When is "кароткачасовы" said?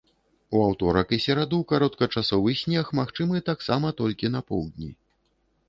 1.73-2.55